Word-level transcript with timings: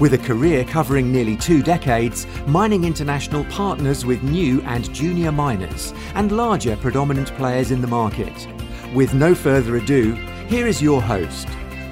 With 0.00 0.14
a 0.14 0.18
career 0.18 0.64
covering 0.64 1.12
nearly 1.12 1.36
two 1.36 1.62
decades, 1.62 2.26
Mining 2.46 2.84
International 2.84 3.44
partners 3.44 4.04
with 4.04 4.22
new 4.22 4.60
and 4.62 4.92
junior 4.92 5.30
miners 5.30 5.92
and 6.14 6.32
larger 6.32 6.76
predominant 6.76 7.28
players 7.34 7.70
in 7.70 7.80
the 7.80 7.86
market. 7.86 8.48
With 8.94 9.14
no 9.14 9.34
further 9.34 9.76
ado, 9.76 10.14
here 10.48 10.66
is 10.66 10.82
your 10.82 11.00
host, 11.00 11.46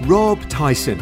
Rob 0.04 0.40
Tyson. 0.48 0.98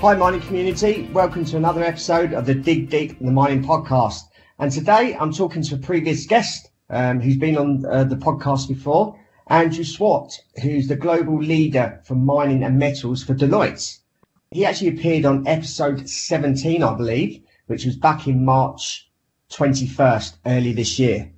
Hi, 0.00 0.14
mining 0.14 0.42
community. 0.42 1.08
Welcome 1.12 1.44
to 1.46 1.56
another 1.56 1.82
episode 1.82 2.34
of 2.34 2.46
the 2.46 2.54
Dig 2.54 2.90
Deep 2.90 3.18
in 3.18 3.26
the 3.26 3.32
Mining 3.32 3.64
Podcast. 3.64 4.20
And 4.58 4.70
today 4.70 5.16
I'm 5.18 5.32
talking 5.32 5.62
to 5.62 5.74
a 5.74 5.78
previous 5.78 6.26
guest 6.26 6.70
um, 6.90 7.20
who's 7.20 7.38
been 7.38 7.56
on 7.56 7.84
uh, 7.86 8.04
the 8.04 8.16
podcast 8.16 8.68
before, 8.68 9.18
Andrew 9.48 9.84
Swart, 9.84 10.32
who's 10.62 10.88
the 10.88 10.96
global 10.96 11.42
leader 11.42 12.00
for 12.04 12.14
mining 12.14 12.62
and 12.62 12.78
metals 12.78 13.24
for 13.24 13.34
Deloitte. 13.34 13.98
He 14.52 14.66
actually 14.66 14.88
appeared 14.88 15.24
on 15.24 15.48
episode 15.48 16.06
17, 16.06 16.82
I 16.82 16.94
believe, 16.94 17.42
which 17.68 17.86
was 17.86 17.96
back 17.96 18.28
in 18.28 18.44
March 18.44 19.10
21st, 19.50 20.34
early 20.44 20.74
this 20.74 20.98
year. 20.98 21.30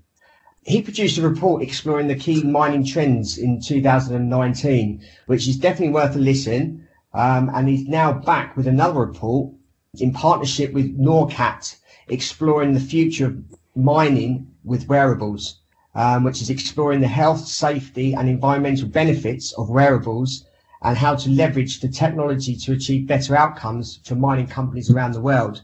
He 0.64 0.82
produced 0.82 1.18
a 1.18 1.23
report 1.23 1.62
exploring 1.62 2.09
the 2.09 2.16
key 2.16 2.42
mining 2.42 2.84
trends 2.84 3.38
in 3.38 3.60
2019, 3.60 5.01
which 5.26 5.46
is 5.46 5.57
definitely 5.57 5.95
worth 5.95 6.16
a 6.16 6.18
listen. 6.18 6.88
Um, 7.12 7.52
and 7.54 7.68
he's 7.68 7.87
now 7.87 8.12
back 8.12 8.57
with 8.57 8.66
another 8.66 8.98
report 8.98 9.54
in 10.01 10.12
partnership 10.12 10.73
with 10.73 10.98
Norcat, 10.98 11.76
exploring 12.09 12.73
the 12.73 12.80
future 12.80 13.26
of 13.26 13.45
mining 13.76 14.48
with 14.65 14.88
wearables, 14.88 15.60
um, 15.95 16.24
which 16.24 16.42
is 16.42 16.51
exploring 16.51 17.01
the 17.01 17.07
health, 17.07 17.46
safety, 17.46 18.12
and 18.12 18.29
environmental 18.29 18.88
benefits 18.88 19.52
of 19.52 19.70
wearables 19.70 20.45
and 20.85 20.99
how 20.99 21.16
to 21.16 21.30
leverage 21.30 21.80
the 21.80 21.88
technology 21.88 22.54
to 22.54 22.73
achieve 22.73 23.07
better 23.07 23.35
outcomes 23.35 24.01
for 24.04 24.15
mining 24.15 24.46
companies 24.46 24.91
around 24.91 25.13
the 25.13 25.21
world. 25.21 25.63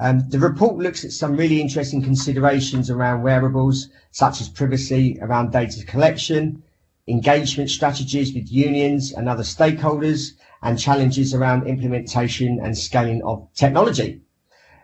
Um, 0.00 0.28
the 0.30 0.38
report 0.38 0.76
looks 0.76 1.04
at 1.04 1.12
some 1.12 1.36
really 1.36 1.60
interesting 1.60 2.02
considerations 2.02 2.90
around 2.90 3.22
wearables, 3.22 3.90
such 4.10 4.40
as 4.40 4.48
privacy 4.48 5.18
around 5.20 5.52
data 5.52 5.84
collection, 5.84 6.62
engagement 7.06 7.70
strategies 7.70 8.34
with 8.34 8.50
unions 8.50 9.12
and 9.12 9.28
other 9.28 9.42
stakeholders, 9.42 10.32
and 10.62 10.78
challenges 10.78 11.34
around 11.34 11.66
implementation 11.66 12.58
and 12.60 12.76
scaling 12.76 13.22
of 13.22 13.46
technology. 13.54 14.22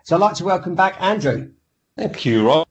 So 0.04 0.14
I'd 0.14 0.20
like 0.20 0.34
to 0.36 0.44
welcome 0.44 0.74
back 0.74 1.00
Andrew. 1.00 1.50
Thank 1.96 2.24
you, 2.26 2.46
Rob. 2.46 2.68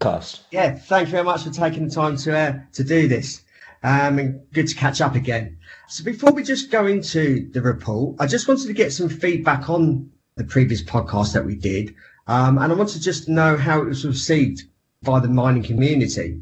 Cast. 0.00 0.42
Yeah, 0.50 0.74
thank 0.74 1.08
you 1.08 1.12
very 1.12 1.24
much 1.24 1.44
for 1.44 1.50
taking 1.50 1.88
the 1.88 1.94
time 1.94 2.16
to 2.18 2.36
uh, 2.36 2.52
to 2.72 2.84
do 2.84 3.08
this. 3.08 3.42
Um, 3.82 4.18
and 4.18 4.40
good 4.52 4.68
to 4.68 4.74
catch 4.74 5.00
up 5.00 5.14
again. 5.14 5.58
So 5.88 6.02
before 6.02 6.32
we 6.32 6.42
just 6.42 6.70
go 6.70 6.86
into 6.86 7.48
the 7.52 7.62
report, 7.62 8.16
I 8.18 8.26
just 8.26 8.48
wanted 8.48 8.66
to 8.66 8.72
get 8.72 8.92
some 8.92 9.08
feedback 9.08 9.68
on 9.70 10.10
the 10.36 10.44
previous 10.44 10.82
podcast 10.82 11.32
that 11.34 11.44
we 11.46 11.54
did. 11.54 11.94
Um, 12.26 12.58
and 12.58 12.72
I 12.72 12.76
wanted 12.76 12.94
to 12.94 13.00
just 13.00 13.28
know 13.28 13.56
how 13.56 13.82
it 13.82 13.86
was 13.86 14.04
received 14.04 14.64
by 15.02 15.20
the 15.20 15.28
mining 15.28 15.62
community. 15.62 16.40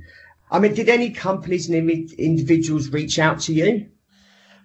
I 0.51 0.59
mean, 0.59 0.75
did 0.75 0.89
any 0.89 1.11
companies 1.11 1.69
and 1.69 1.91
individuals 2.13 2.89
reach 2.89 3.19
out 3.19 3.41
to 3.41 3.53
you? 3.53 3.87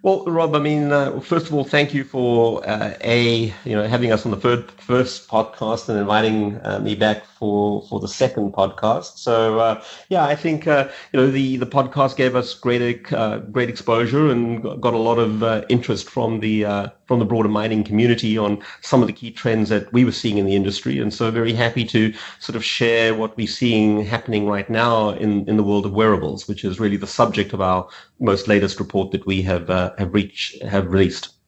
Well, 0.02 0.24
Rob, 0.26 0.56
I 0.56 0.60
mean, 0.60 0.94
uh, 0.94 1.20
first 1.20 1.48
of 1.48 1.54
all, 1.54 1.66
thank 1.66 1.94
you 1.94 2.06
for 2.06 2.66
uh, 2.68 2.94
a 3.02 3.54
you 3.66 3.76
know 3.76 3.86
having 3.86 4.14
us 4.14 4.26
on 4.26 4.32
the 4.32 4.38
third, 4.38 4.72
first 4.72 5.28
podcast 5.28 5.90
and 5.90 6.00
inviting 6.00 6.58
uh, 6.64 6.80
me 6.80 6.96
back 6.96 7.24
for 7.40 7.82
for 7.90 8.00
the 8.00 8.08
second 8.08 8.54
podcast. 8.54 9.18
So 9.18 9.60
uh, 9.60 9.84
yeah, 10.10 10.26
I 10.26 10.36
think 10.36 10.68
uh, 10.68 10.90
you 11.14 11.20
know 11.20 11.32
the 11.32 11.58
the 11.58 11.66
podcast 11.66 12.18
gave 12.18 12.36
us 12.36 12.54
great 12.54 13.12
uh, 13.14 13.40
great 13.40 13.70
exposure 13.70 14.30
and 14.30 14.62
got 14.82 14.94
a 14.94 14.98
lot 14.98 15.18
of 15.18 15.66
interest 15.70 16.10
from 16.10 16.42
the 16.42 16.92
from 17.10 17.18
the 17.18 17.26
broader 17.26 17.50
mining 17.50 17.84
community 17.84 18.38
on 18.38 18.62
some 18.82 19.02
of 19.02 19.08
the 19.08 19.14
key 19.14 19.32
trends 19.32 19.70
that 19.70 19.92
we 19.92 20.06
were 20.06 20.12
seeing 20.12 20.38
in 20.38 20.46
the 20.46 20.56
industry. 20.56 21.00
And 21.00 21.12
so 21.12 21.32
very 21.32 21.54
happy 21.54 21.84
to 21.86 22.14
sort 22.40 22.56
of 22.56 22.64
share 22.64 23.16
what 23.16 23.36
we're 23.36 23.48
seeing 23.48 24.06
happening 24.06 24.46
right 24.46 24.70
now 24.70 25.10
in, 25.10 25.50
in 25.50 25.58
the 25.58 25.64
world 25.64 25.88
of 25.88 25.94
wearables, 25.94 26.48
which 26.48 26.64
is 26.64 26.80
really 26.80 26.98
the 26.98 27.08
subject 27.08 27.52
of 27.52 27.62
our 27.62 27.90
most 28.20 28.48
latest 28.48 28.80
report 28.80 29.10
that 29.12 29.26
we 29.26 29.42
have, 29.42 29.72
uh, 29.72 29.92
have 29.98 30.14
reached, 30.14 30.62
have 30.62 30.86
released. 30.92 31.39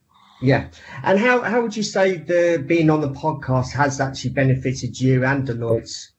Yeah. 0.41 0.67
And 1.03 1.19
how, 1.19 1.41
how 1.41 1.61
would 1.61 1.77
you 1.77 1.83
say 1.83 2.17
the 2.17 2.63
being 2.65 2.89
on 2.89 3.01
the 3.01 3.09
podcast 3.09 3.71
has 3.73 4.01
actually 4.01 4.31
benefited 4.31 4.99
you 4.99 5.23
and 5.23 5.47
Deloitte 5.47 6.09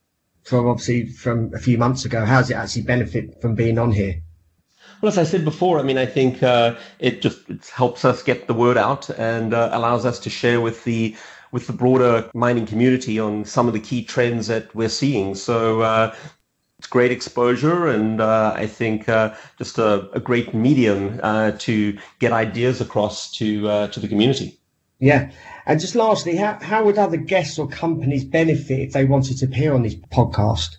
from 0.45 0.69
obviously 0.69 1.07
from 1.07 1.53
a 1.55 1.59
few 1.59 1.77
months 1.77 2.05
ago? 2.05 2.25
How 2.25 2.41
does 2.41 2.51
it 2.51 2.55
actually 2.55 2.83
benefit 2.83 3.41
from 3.43 3.55
being 3.55 3.79
on 3.79 3.93
here? 3.93 4.23
Well, 5.01 5.09
as 5.11 5.19
I 5.19 5.25
said 5.25 5.45
before, 5.45 5.81
I 5.81 5.83
mean, 5.83 5.99
I 5.99 6.07
think 6.07 6.45
uh, 6.45 6.77
it 7.01 7.23
just 7.23 7.51
it 7.51 7.67
helps 7.67 8.05
us 8.05 8.23
get 8.23 8.47
the 8.47 8.55
word 8.55 8.77
out 8.77 9.11
and 9.11 9.53
uh, 9.53 9.71
allows 9.73 10.07
us 10.07 10.21
to 10.21 10.31
share 10.31 10.61
with 10.61 10.85
the 10.85 11.17
with 11.51 11.67
the 11.67 11.73
broader 11.73 12.31
mining 12.35 12.67
community 12.67 13.19
on 13.19 13.45
some 13.45 13.67
of 13.67 13.75
the 13.75 13.81
key 13.81 14.05
trends 14.05 14.47
that 14.47 14.73
we're 14.75 14.89
seeing. 14.89 15.35
So 15.35 15.81
uh, 15.81 16.15
great 16.87 17.13
exposure, 17.13 17.87
and 17.87 18.21
uh, 18.21 18.55
I 18.57 18.67
think 18.67 19.09
uh, 19.09 19.35
just 19.59 19.79
a, 19.79 20.11
a, 20.13 20.21
great 20.21 20.55
medium 20.55 21.21
uh, 21.23 21.53
to 21.61 21.99
get 22.19 22.33
ideas 22.33 22.81
across 22.81 23.31
to 23.33 23.89
to 23.89 24.01
the 24.01 24.09
community. 24.09 24.59
Yeah. 24.99 25.33
And 25.67 25.81
just 25.81 25.97
lastly, 25.97 26.37
how, 26.37 26.59
how 26.61 26.85
would 26.85 26.97
other 26.97 27.17
guests 27.17 27.59
or 27.59 27.67
companies 27.67 28.25
benefit 28.25 28.79
if 28.79 28.93
they 28.93 29.05
wanted 29.05 29.39
to 29.39 29.47
appear 29.47 29.75
on 29.75 29.83
this 29.83 29.97
podcast? 29.97 30.77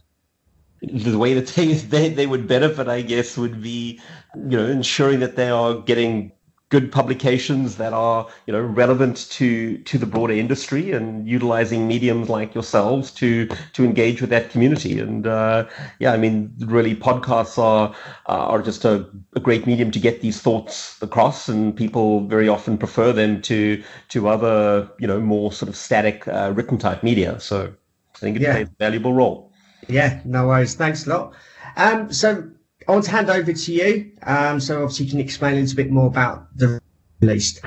the 0.82 1.18
way 1.18 1.34
that 1.34 1.48
they, 1.48 1.74
they, 1.74 2.10
they 2.10 2.28
would 2.28 2.48
benefit, 2.48 2.88
I 2.88 3.02
guess, 3.02 3.38
would 3.38 3.62
be, 3.62 4.00
you 4.36 4.58
know, 4.58 4.66
ensuring 4.66 5.22
that 5.22 5.36
they 5.36 5.50
are 5.50 5.76
getting 5.76 6.32
good 6.74 6.92
publications 6.92 7.78
that 7.78 7.94
are, 7.94 8.28
you 8.48 8.52
know, 8.52 8.60
relevant 8.60 9.30
to 9.30 9.78
to 9.90 10.00
the 10.00 10.08
broader 10.08 10.34
industry 10.34 10.92
and 10.92 11.28
utilizing 11.28 11.88
mediums 11.88 12.30
like 12.30 12.56
yourselves 12.56 13.12
to 13.12 13.48
to 13.74 13.86
engage 13.86 14.22
with 14.22 14.32
that 14.32 14.50
community. 14.50 15.00
And 15.00 15.28
uh, 15.28 15.66
yeah, 16.00 16.14
I 16.14 16.18
mean, 16.18 16.52
really, 16.66 16.96
podcasts 16.96 17.60
are 17.60 17.94
are 18.26 18.62
just 18.64 18.86
a, 18.86 19.06
a 19.36 19.40
great 19.40 19.68
medium 19.68 19.92
to 19.92 20.00
get 20.00 20.22
these 20.22 20.42
thoughts 20.42 20.98
across, 21.04 21.48
and 21.48 21.78
people 21.78 22.26
very 22.26 22.50
often 22.50 22.80
prefer 22.80 23.14
them 23.14 23.40
to 23.44 23.84
to 24.10 24.28
other, 24.28 24.90
you 24.98 25.06
know, 25.06 25.20
more 25.20 25.52
sort 25.52 25.70
of 25.70 25.76
static 25.76 26.28
uh, 26.28 26.52
written 26.56 26.80
type 26.80 27.04
media. 27.04 27.40
So 27.40 27.72
I 28.16 28.18
think 28.18 28.38
it 28.38 28.42
yeah. 28.42 28.54
plays 28.54 28.68
a 28.68 28.76
valuable 28.80 29.14
role. 29.14 29.52
Yeah, 29.88 30.22
no 30.26 30.48
worries. 30.48 30.74
Thanks 30.74 31.06
a 31.06 31.10
lot. 31.10 31.34
Um, 31.78 32.12
so 32.12 32.50
I 32.88 32.92
want 32.92 33.06
to 33.06 33.12
hand 33.12 33.30
over 33.30 33.54
to 33.54 33.72
you. 33.72 34.12
Um, 34.24 34.60
so 34.60 34.84
obviously 34.84 35.06
you 35.06 35.12
can 35.12 35.20
explain 35.20 35.56
a 35.56 35.62
little 35.62 35.76
bit 35.76 35.92
more 35.92 36.08
about 36.08 36.56
the 36.58 36.82
release. 37.22 37.60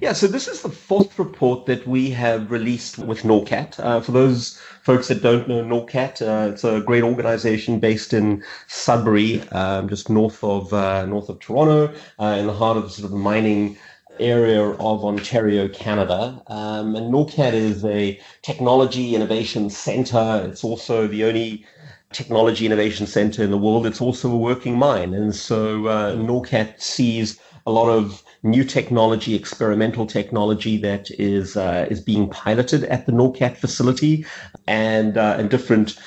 Yeah, 0.00 0.14
so 0.14 0.26
this 0.26 0.48
is 0.48 0.62
the 0.62 0.70
fourth 0.70 1.18
report 1.18 1.66
that 1.66 1.86
we 1.86 2.10
have 2.10 2.50
released 2.50 2.98
with 2.98 3.22
Norcat. 3.22 3.78
Uh, 3.78 4.00
for 4.00 4.12
those 4.12 4.58
folks 4.82 5.08
that 5.08 5.22
don't 5.22 5.46
know 5.46 5.62
Norcat, 5.62 6.22
uh, 6.22 6.52
it's 6.52 6.64
a 6.64 6.80
great 6.80 7.02
organization 7.02 7.80
based 7.80 8.14
in 8.14 8.42
Sudbury, 8.66 9.46
um, 9.50 9.88
just 9.88 10.08
north 10.08 10.42
of 10.42 10.72
uh, 10.72 11.04
north 11.04 11.28
of 11.28 11.38
Toronto, 11.40 11.92
uh, 12.18 12.36
in 12.38 12.46
the 12.46 12.54
heart 12.54 12.78
of 12.78 12.90
sort 12.90 13.04
of 13.04 13.10
the 13.10 13.18
mining 13.18 13.76
area 14.18 14.62
of 14.62 15.04
Ontario, 15.04 15.68
Canada. 15.68 16.42
Um, 16.46 16.96
and 16.96 17.12
Norcat 17.12 17.52
is 17.52 17.84
a 17.84 18.18
technology 18.42 19.14
innovation 19.14 19.68
center. 19.68 20.46
It's 20.48 20.64
also 20.64 21.06
the 21.06 21.24
only 21.24 21.66
technology 22.12 22.66
innovation 22.66 23.06
center 23.06 23.42
in 23.42 23.50
the 23.50 23.58
world. 23.58 23.86
It's 23.86 24.00
also 24.00 24.30
a 24.30 24.36
working 24.36 24.76
mine. 24.76 25.14
And 25.14 25.34
so 25.34 25.86
uh, 25.86 26.14
Norcat 26.16 26.80
sees 26.80 27.38
a 27.66 27.70
lot 27.70 27.88
of 27.88 28.22
new 28.42 28.64
technology, 28.64 29.34
experimental 29.34 30.06
technology 30.06 30.76
that 30.78 31.10
is 31.12 31.56
uh, 31.56 31.86
is 31.90 32.00
being 32.00 32.28
piloted 32.28 32.84
at 32.84 33.06
the 33.06 33.12
Norcat 33.12 33.56
facility, 33.56 34.24
and 34.66 35.16
uh, 35.16 35.36
and 35.38 35.50
different 35.50 35.98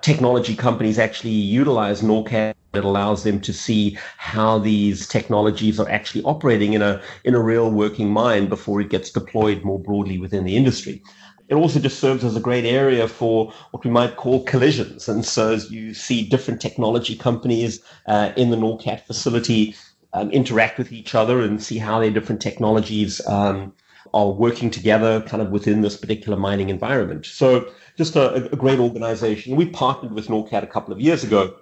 technology 0.00 0.54
companies 0.54 0.98
actually 0.98 1.30
utilize 1.30 2.02
Norcat. 2.02 2.54
It 2.72 2.84
allows 2.84 3.24
them 3.24 3.40
to 3.40 3.52
see 3.52 3.98
how 4.16 4.58
these 4.58 5.08
technologies 5.08 5.80
are 5.80 5.90
actually 5.90 6.22
operating 6.22 6.72
in 6.72 6.82
a 6.82 7.02
in 7.24 7.34
a 7.34 7.42
real 7.42 7.70
working 7.70 8.10
mine 8.10 8.48
before 8.48 8.80
it 8.80 8.88
gets 8.88 9.10
deployed 9.10 9.64
more 9.64 9.80
broadly 9.80 10.18
within 10.18 10.44
the 10.44 10.56
industry. 10.56 11.02
It 11.50 11.56
also 11.56 11.80
just 11.80 11.98
serves 11.98 12.22
as 12.24 12.36
a 12.36 12.40
great 12.40 12.64
area 12.64 13.08
for 13.08 13.52
what 13.72 13.84
we 13.84 13.90
might 13.90 14.16
call 14.16 14.44
collisions. 14.44 15.08
And 15.08 15.24
so 15.24 15.52
as 15.52 15.68
you 15.70 15.94
see 15.94 16.22
different 16.22 16.60
technology 16.60 17.16
companies 17.16 17.82
uh, 18.06 18.32
in 18.36 18.50
the 18.50 18.56
Norcat 18.56 19.00
facility 19.00 19.74
um, 20.12 20.30
interact 20.30 20.78
with 20.78 20.92
each 20.92 21.14
other 21.14 21.40
and 21.40 21.60
see 21.60 21.78
how 21.78 21.98
their 21.98 22.12
different 22.12 22.40
technologies 22.40 23.20
um, 23.26 23.72
are 24.14 24.30
working 24.30 24.70
together 24.70 25.20
kind 25.22 25.42
of 25.42 25.50
within 25.50 25.80
this 25.80 25.96
particular 25.96 26.38
mining 26.38 26.68
environment. 26.68 27.26
So 27.26 27.68
just 27.96 28.14
a, 28.14 28.52
a 28.52 28.56
great 28.56 28.78
organization. 28.78 29.56
We 29.56 29.66
partnered 29.66 30.12
with 30.12 30.28
Norcat 30.28 30.62
a 30.62 30.68
couple 30.68 30.94
of 30.94 31.00
years 31.00 31.24
ago 31.24 31.56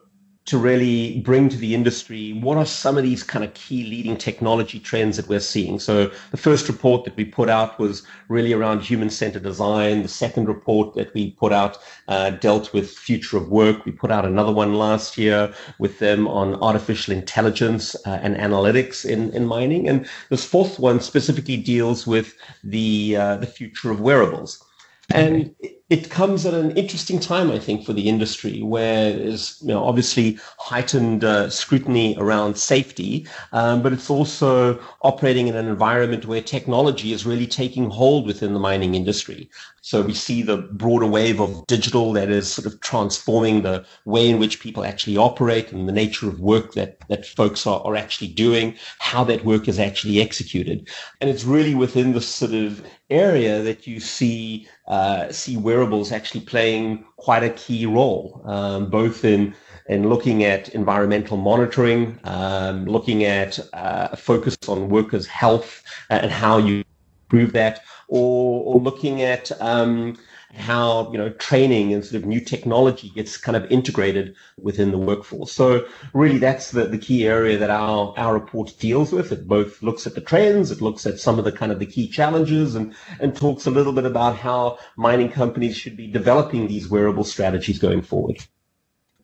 to 0.49 0.57
really 0.57 1.21
bring 1.21 1.51
to 1.51 1.59
the 1.59 1.75
industry 1.75 2.33
what 2.33 2.57
are 2.57 2.65
some 2.65 2.97
of 2.97 3.05
these 3.05 3.23
kind 3.23 3.45
of 3.45 3.53
key 3.53 3.85
leading 3.85 4.17
technology 4.17 4.81
trends 4.81 5.19
that 5.19 5.29
we're 5.29 5.41
seeing. 5.41 5.79
So 5.79 6.11
the 6.31 6.39
first 6.39 6.69
report 6.69 7.05
that 7.05 7.15
we 7.17 7.27
put 7.27 7.51
out 7.51 7.79
was 7.79 8.03
really 8.29 8.55
around 8.55 8.81
human-centered 8.81 9.43
design. 9.43 10.03
The 10.03 10.09
second 10.09 10.49
report 10.49 10.95
that 10.95 11.13
we 11.13 11.33
put 11.33 11.53
out 11.53 11.77
uh, 12.09 12.31
dealt 12.31 12.73
with 12.73 12.91
future 12.91 13.37
of 13.37 13.51
work. 13.51 13.85
We 13.85 13.93
put 13.93 14.11
out 14.11 14.25
another 14.25 14.53
one 14.53 14.73
last 14.73 15.19
year 15.19 15.53
with 15.79 15.99
them 15.99 16.27
on 16.27 16.55
artificial 16.63 17.13
intelligence 17.13 17.95
uh, 18.07 18.19
and 18.23 18.35
analytics 18.37 19.05
in, 19.05 19.31
in 19.35 19.45
mining. 19.45 19.87
And 19.87 20.09
this 20.31 20.47
fourth 20.47 20.79
one 20.79 21.01
specifically 21.01 21.59
deals 21.59 22.07
with 22.07 22.35
the 22.65 23.17
uh, 23.17 23.37
the 23.37 23.47
future 23.47 23.91
of 23.91 24.01
wearables. 24.01 24.65
And 25.11 25.55
it 25.91 26.11
comes 26.11 26.45
at 26.45 26.53
an 26.53 26.73
interesting 26.73 27.19
time, 27.19 27.51
I 27.51 27.59
think, 27.59 27.87
for 27.87 27.95
the 27.95 28.09
industry, 28.09 28.63
where 28.63 29.11
there's 29.11 29.59
you 29.63 29.69
know, 29.69 29.85
obviously 29.85 30.39
heightened 30.59 31.25
uh, 31.25 31.49
scrutiny 31.49 32.15
around 32.19 32.59
safety, 32.59 33.27
um, 33.53 33.83
but 33.83 33.95
it's 33.95 34.11
also 34.11 34.79
operating 35.01 35.47
in 35.47 35.57
an 35.57 35.67
environment 35.67 36.27
where 36.27 36.43
technology 36.43 37.13
is 37.13 37.25
really 37.25 37.47
taking 37.47 37.89
hold 37.89 38.27
within 38.27 38.53
the 38.53 38.61
mining 38.61 38.95
industry. 38.95 39.49
So 39.81 40.03
we 40.03 40.13
see 40.13 40.43
the 40.43 40.59
broader 40.59 41.07
wave 41.07 41.41
of 41.41 41.67
digital 41.67 42.13
that 42.13 42.29
is 42.29 42.53
sort 42.53 42.67
of 42.67 42.79
transforming 42.81 43.63
the 43.63 43.87
way 44.05 44.29
in 44.29 44.39
which 44.39 44.61
people 44.61 44.85
actually 44.85 45.17
operate 45.17 45.73
and 45.73 45.89
the 45.89 45.93
nature 45.93 46.29
of 46.29 46.39
work 46.39 46.75
that, 46.75 46.99
that 47.09 47.25
folks 47.25 47.67
are, 47.67 47.81
are 47.87 47.97
actually 47.97 48.29
doing, 48.29 48.75
how 48.99 49.25
that 49.25 49.47
work 49.47 49.67
is 49.67 49.79
actually 49.79 50.21
executed. 50.21 50.87
And 51.23 51.31
it's 51.31 51.45
really 51.45 51.75
within 51.75 52.13
this 52.13 52.29
sort 52.29 52.53
of 52.53 52.85
area 53.09 53.63
that 53.63 53.87
you 53.87 54.01
see 54.01 54.69
uh, 54.89 55.31
see 55.31 55.57
wearables 55.79 56.11
actually 56.11 56.41
playing 56.41 57.05
quite 57.17 57.45
a 57.45 57.51
key 57.51 57.87
role, 57.87 58.43
um, 58.45 58.91
both 58.91 59.25
in 59.25 59.55
in 59.89 60.09
looking 60.09 60.45
at 60.45 60.69
environmental 60.71 61.37
monitoring, 61.37 62.19
um, 62.25 62.85
looking 62.85 63.25
at 63.25 63.59
uh, 63.73 64.09
a 64.13 64.17
focus 64.17 64.55
on 64.69 64.91
workers' 64.91 65.27
health 65.27 65.83
and 66.11 66.31
how 66.31 66.59
you 66.59 66.85
improve 67.25 67.53
that, 67.53 67.81
or, 68.09 68.65
or 68.69 68.81
looking 68.81 69.23
at 69.23 69.51
um, 69.63 70.15
how 70.59 71.11
you 71.13 71.19
know 71.19 71.31
training 71.31 71.93
and 71.93 72.05
sort 72.05 72.23
of 72.23 72.29
new 72.29 72.41
technology 72.41 73.11
gets 73.11 73.37
kind 73.37 73.57
of 73.57 73.71
integrated 73.71 74.35
within 74.61 74.91
the 74.91 74.99
workforce. 74.99 75.53
So 75.53 75.87
really, 76.13 76.39
that's 76.39 76.73
the, 76.73 76.85
the 76.85 76.99
key 76.99 77.27
area 77.27 77.57
that 77.59 77.71
our 77.71 78.13
our 78.17 78.35
report 78.35 78.75
deals 78.79 79.13
with. 79.13 79.33
It 79.33 79.47
both 79.47 79.83
looks 79.83 80.07
at 80.07 80.15
the 80.15 80.21
trends, 80.21 80.71
it 80.71 80.81
looks 80.81 81.07
at 81.07 81.19
some 81.19 81.39
of 81.39 81.45
the 81.45 81.53
kind 81.53 81.73
of 81.73 81.79
the 81.79 81.87
key 81.87 82.09
challenges, 82.09 82.75
and 82.75 82.95
and 83.21 83.35
talks 83.35 83.67
a 83.67 83.71
little 83.71 83.93
bit 83.93 84.05
about 84.05 84.37
how 84.37 84.79
mining 84.97 85.31
companies 85.31 85.77
should 85.77 85.97
be 85.97 86.07
developing 86.09 86.67
these 86.67 86.89
wearable 86.89 87.25
strategies 87.25 87.79
going 87.79 88.03
forward. 88.03 88.39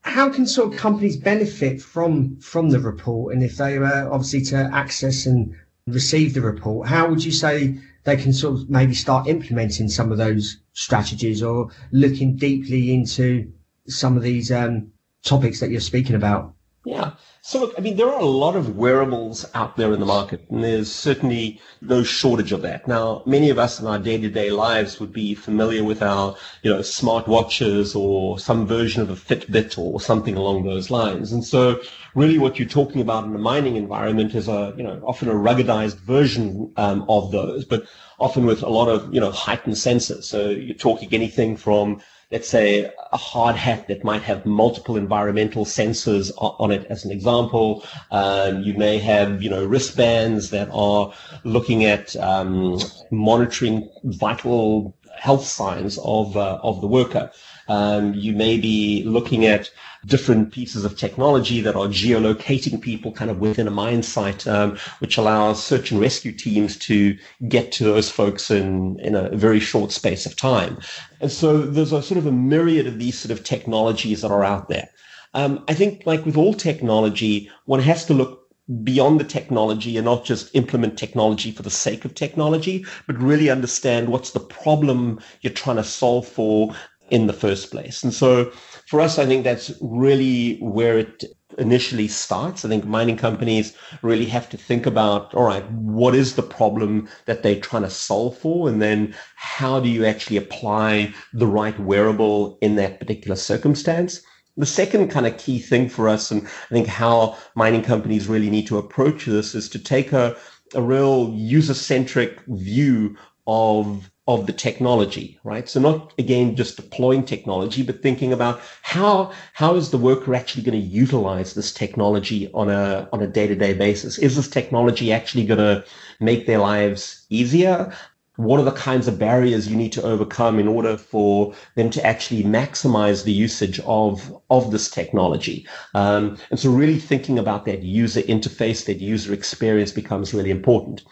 How 0.03 0.29
can 0.29 0.47
sort 0.47 0.73
of 0.73 0.79
companies 0.79 1.17
benefit 1.17 1.81
from 1.83 2.37
from 2.41 2.71
the 2.71 2.81
report, 2.81 3.35
and 3.35 3.43
if 3.43 3.57
they 3.57 3.79
were 3.79 4.09
obviously 4.11 4.43
to 4.43 4.71
access 4.73 5.27
and 5.27 5.57
receive 5.87 6.35
the 6.35 6.41
report, 6.41 6.89
how 6.89 7.09
would 7.09 7.25
you 7.25 7.33
say 7.33 7.79
they 8.05 8.17
can 8.17 8.33
sort 8.33 8.61
of 8.61 8.71
maybe 8.71 8.95
start 8.95 9.27
implementing 9.27 9.89
some 9.89 10.13
of 10.13 10.19
those 10.19 10.59
strategies 10.73 11.43
or 11.43 11.71
looking 11.91 12.37
deeply 12.37 12.95
into 12.95 13.53
some 13.87 14.17
of 14.17 14.23
these 14.23 14.53
um, 14.53 14.91
topics 15.25 15.61
that 15.61 15.71
you're 15.71 15.81
speaking 15.81 16.17
about? 16.17 16.54
Yeah. 16.85 17.13
So 17.41 17.61
look, 17.61 17.75
I 17.79 17.81
mean, 17.81 17.97
there 17.97 18.11
are 18.11 18.21
a 18.21 18.27
lot 18.27 18.57
of 18.57 18.77
wearables 18.77 19.47
out 19.55 19.77
there 19.77 19.93
in 19.93 20.01
the 20.01 20.07
market, 20.07 20.45
and 20.51 20.63
there's 20.63 20.93
certainly 20.93 21.61
no 21.81 22.03
shortage 22.03 22.53
of 22.53 22.61
that. 22.63 22.87
Now, 22.87 23.23
many 23.25 23.49
of 23.49 23.59
us 23.59 23.81
in 23.81 23.87
our 23.87 23.99
day-to-day 23.99 24.51
lives 24.51 25.01
would 25.01 25.13
be 25.13 25.35
familiar 25.35 25.83
with 25.83 26.03
our, 26.03 26.37
you 26.63 26.71
know, 26.71 26.83
smart 26.83 27.27
watches 27.27 27.95
or 27.95 28.39
some 28.39 28.67
version 28.67 29.01
of 29.01 29.11
a 29.11 29.15
Fitbit 29.15 29.79
or 29.79 29.99
something 29.99 30.37
along 30.37 30.65
those 30.65 30.91
lines. 30.91 31.33
And 31.33 31.43
so 31.43 31.81
really 32.15 32.39
what 32.39 32.59
you're 32.59 32.69
talking 32.69 33.01
about 33.01 33.25
in 33.25 33.33
the 33.33 33.39
mining 33.39 33.77
environment 33.77 34.35
is 34.35 34.49
a, 34.49 34.75
you 34.77 34.83
know, 34.83 35.03
often 35.07 35.29
a 35.29 35.35
ruggedized 35.35 35.99
version 36.01 36.71
um, 36.77 37.07
of 37.09 37.31
those, 37.33 37.65
but 37.65 37.87
often 38.19 38.45
with 38.45 38.63
a 38.63 38.69
lot 38.69 38.89
of, 38.89 39.13
you 39.13 39.21
know, 39.21 39.31
heightened 39.31 39.77
sensors. 39.77 40.25
So 40.25 40.51
you're 40.51 40.75
talking 40.75 41.09
anything 41.13 41.57
from 41.57 42.03
let's 42.31 42.49
say 42.49 42.91
a 43.13 43.17
hard 43.17 43.57
hat 43.57 43.89
that 43.89 44.05
might 44.05 44.23
have 44.23 44.45
multiple 44.45 44.97
environmental 44.97 45.65
sensors 45.65 46.33
on 46.39 46.71
it 46.71 46.87
as 46.91 47.05
an 47.05 47.11
example. 47.11 47.85
Um, 48.11 48.63
you 48.63 48.75
may 48.75 48.99
have, 48.99 49.43
you 49.43 49.51
know, 49.51 49.65
wristbands 49.65 50.51
that 50.51 50.69
are 50.73 51.13
looking 51.45 51.85
at 51.85 52.17
um, 52.17 52.79
monitoring 53.11 53.89
vital 54.05 54.97
health 55.19 55.45
signs 55.45 55.99
of, 56.05 56.37
uh, 56.37 56.59
of 56.63 56.81
the 56.81 56.87
worker. 56.87 57.31
Um, 57.69 58.15
you 58.15 58.33
may 58.33 58.59
be 58.59 59.03
looking 59.05 59.47
at 59.47 59.71
different 60.07 60.53
pieces 60.53 60.85
of 60.85 60.99
technology 60.99 61.61
that 61.63 61.77
are 61.77 61.87
geolocating 61.87 62.81
people 62.81 63.11
kind 63.11 63.31
of 63.31 63.39
within 63.39 63.67
a 63.67 63.71
mine 63.71 64.03
site, 64.03 64.47
um, 64.47 64.77
which 64.99 65.17
allows 65.17 65.65
search 65.65 65.91
and 65.91 66.01
rescue 66.01 66.33
teams 66.33 66.77
to 66.77 67.17
get 67.49 67.73
to 67.73 67.85
those 67.85 68.11
folks 68.11 68.51
in, 68.51 69.01
in 69.01 69.15
a 69.15 69.31
very 69.31 69.61
short 69.61 69.93
space 69.93 70.27
of 70.27 70.37
time. 70.37 70.79
And 71.21 71.33
so 71.33 71.59
there's 71.59 71.93
a 71.93 72.03
sort 72.03 72.19
of 72.19 72.27
a 72.27 72.33
myriad 72.33 72.87
of 72.87 72.99
these 72.99 73.19
sort 73.19 73.33
of 73.33 73.45
technologies 73.45 74.21
that 74.21 74.31
are 74.31 74.45
out 74.45 74.69
there. 74.69 74.89
Um, 75.33 75.65
I 75.67 75.75
think 75.75 76.03
like 76.07 76.25
with 76.25 76.37
all 76.37 76.55
technology, 76.55 77.51
one 77.65 77.81
has 77.81 78.05
to 78.07 78.15
look 78.15 78.44
beyond 78.83 79.21
the 79.21 79.25
technology 79.25 79.97
and 79.97 80.07
not 80.07 80.25
just 80.25 80.55
implement 80.55 80.99
technology 80.99 81.51
for 81.51 81.63
the 81.63 81.71
sake 81.71 82.05
of 82.05 82.15
technology, 82.15 82.85
but 83.07 83.19
really 83.19 83.51
understand 83.51 84.09
what's 84.09 84.31
the 84.31 84.41
problem 84.41 85.21
you're 85.43 85.53
trying 85.53 85.77
to 85.77 85.85
solve 85.85 86.27
for 86.27 86.75
in 87.11 87.27
the 87.27 87.33
first 87.33 87.71
place. 87.71 88.03
And 88.03 88.15
so 88.15 88.51
for 88.89 89.01
us, 89.01 89.19
I 89.19 89.27
think 89.27 89.45
that's 89.45 89.73
really 89.83 90.57
where 90.61 90.99
it 90.99 91.25
initially 91.59 92.09
starts. 92.09 92.65
I 92.65 92.69
think 92.69 92.85
mining 92.85 93.17
companies 93.17 93.77
really 94.03 94.25
have 94.27 94.49
to 94.49 94.57
think 94.57 94.87
about, 94.87 95.35
all 95.35 95.45
right, 95.45 95.71
what 95.71 96.15
is 96.15 96.35
the 96.35 96.43
problem 96.43 97.09
that 97.27 97.43
they're 97.43 97.61
trying 97.61 97.83
to 97.83 97.91
solve 97.91 98.37
for? 98.39 98.69
And 98.69 98.81
then 98.81 99.15
how 99.37 99.79
do 99.79 99.89
you 99.89 100.05
actually 100.05 100.39
apply 100.39 101.15
the 101.33 101.47
right 101.47 101.79
wearable 101.79 102.59
in 102.63 102.77
that 102.77 102.99
particular 102.99 103.37
circumstance? 103.37 104.23
The 104.57 104.67
second 104.67 105.09
kind 105.09 105.27
of 105.27 105.37
key 105.37 105.59
thing 105.59 105.89
for 105.89 106.09
us, 106.09 106.31
and 106.31 106.47
I 106.47 106.75
think 106.75 106.87
how 106.87 107.37
mining 107.55 107.83
companies 107.83 108.29
really 108.29 108.51
need 108.51 108.67
to 108.69 108.79
approach 108.79 109.27
this 109.27 109.55
is 109.55 109.69
to 109.71 109.79
take 109.79 110.13
a, 110.13 110.37
a 110.75 110.83
real 110.83 111.33
user 111.35 111.75
centric 111.75 112.41
view 112.47 113.17
of 113.47 114.11
of 114.27 114.47
the 114.47 114.53
technology, 114.55 115.39
right? 115.45 115.69
So 115.69 115.81
not 115.81 116.15
again 116.19 116.57
just 116.57 116.77
deploying 116.77 117.25
technology, 117.25 117.83
but 117.83 118.03
thinking 118.03 118.33
about 118.33 118.61
how 118.83 119.33
how 119.53 119.75
is 119.75 119.91
the 119.91 119.99
worker 119.99 120.35
actually 120.35 120.63
going 120.63 120.81
to 120.81 120.87
utilize 120.87 121.53
this 121.53 121.73
technology 121.73 122.51
on 122.55 122.71
a 122.71 123.09
on 123.13 123.21
a 123.23 123.27
day 123.27 123.47
to 123.47 123.55
day 123.55 123.75
basis? 123.75 124.19
Is 124.19 124.37
this 124.37 124.49
technology 124.49 125.13
actually 125.13 125.45
going 125.45 125.59
to 125.59 125.85
make 126.21 126.47
their 126.47 126.59
lives 126.59 127.27
easier? 127.29 127.93
What 128.37 128.59
are 128.59 128.65
the 128.65 128.73
kinds 128.73 129.07
of 129.07 129.19
barriers 129.19 129.69
you 129.69 129.77
need 129.77 129.93
to 129.93 130.03
overcome 130.03 130.59
in 130.59 130.67
order 130.67 130.97
for 130.97 131.55
them 131.77 131.89
to 131.91 132.05
actually 132.05 132.43
maximize 132.43 133.25
the 133.25 133.33
usage 133.33 133.81
of 133.87 134.37
of 134.51 134.73
this 134.73 134.91
technology? 134.91 135.67
Um, 135.95 136.37
and 136.51 136.59
so, 136.59 136.71
really 136.71 136.99
thinking 136.99 137.39
about 137.39 137.65
that 137.67 137.83
user 137.83 138.23
interface, 138.23 138.87
that 138.87 139.01
user 139.01 139.33
experience 139.33 139.93
becomes 139.93 140.35
really 140.35 140.51
important. 140.51 141.03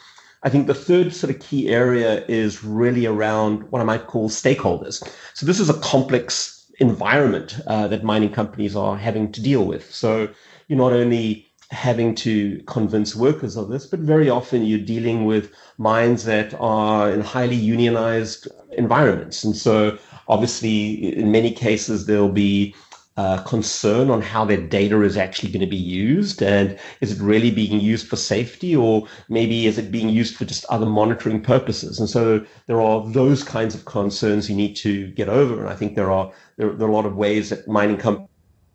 I 0.42 0.48
think 0.48 0.66
the 0.66 0.74
third 0.74 1.14
sort 1.14 1.32
of 1.32 1.40
key 1.40 1.68
area 1.68 2.24
is 2.26 2.64
really 2.64 3.06
around 3.06 3.70
what 3.70 3.80
I 3.80 3.84
might 3.84 4.08
call 4.08 4.28
stakeholders. 4.28 5.02
So 5.34 5.46
this 5.46 5.60
is 5.60 5.70
a 5.70 5.78
complex 5.80 6.66
environment 6.80 7.60
uh, 7.68 7.86
that 7.88 8.02
mining 8.02 8.32
companies 8.32 8.74
are 8.74 8.96
having 8.96 9.30
to 9.32 9.40
deal 9.40 9.64
with. 9.64 9.94
So 9.94 10.28
you're 10.66 10.78
not 10.78 10.92
only 10.92 11.51
having 11.72 12.14
to 12.14 12.62
convince 12.66 13.16
workers 13.16 13.56
of 13.56 13.68
this, 13.68 13.86
but 13.86 14.00
very 14.00 14.28
often 14.28 14.64
you're 14.64 14.78
dealing 14.78 15.24
with 15.24 15.52
mines 15.78 16.24
that 16.24 16.54
are 16.60 17.10
in 17.10 17.22
highly 17.22 17.56
unionized 17.56 18.46
environments. 18.72 19.42
And 19.42 19.56
so 19.56 19.98
obviously 20.28 21.16
in 21.16 21.32
many 21.32 21.50
cases 21.50 22.06
there'll 22.06 22.28
be 22.28 22.74
uh, 23.16 23.42
concern 23.42 24.08
on 24.08 24.22
how 24.22 24.44
their 24.44 24.60
data 24.60 25.02
is 25.02 25.18
actually 25.18 25.50
going 25.50 25.60
to 25.60 25.66
be 25.66 25.76
used 25.76 26.42
and 26.42 26.78
is 27.02 27.12
it 27.12 27.22
really 27.22 27.50
being 27.50 27.78
used 27.78 28.08
for 28.08 28.16
safety 28.16 28.74
or 28.74 29.06
maybe 29.28 29.66
is 29.66 29.76
it 29.76 29.92
being 29.92 30.08
used 30.08 30.34
for 30.34 30.46
just 30.46 30.64
other 30.70 30.86
monitoring 30.86 31.38
purposes 31.42 32.00
and 32.00 32.08
so 32.08 32.42
there 32.68 32.80
are 32.80 33.06
those 33.10 33.44
kinds 33.44 33.74
of 33.74 33.84
concerns 33.84 34.48
you 34.48 34.56
need 34.56 34.74
to 34.74 35.08
get 35.08 35.28
over 35.28 35.60
and 35.60 35.68
i 35.68 35.76
think 35.76 35.94
there 35.94 36.10
are 36.10 36.32
there, 36.56 36.70
there 36.70 36.88
are 36.88 36.90
a 36.90 36.94
lot 36.94 37.04
of 37.04 37.14
ways 37.14 37.50
that 37.50 37.68
mining 37.68 37.98
companies 37.98 38.31